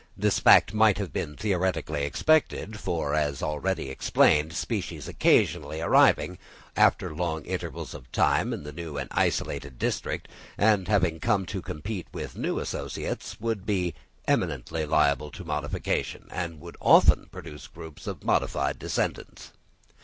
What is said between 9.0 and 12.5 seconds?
isolated district, and having to compete with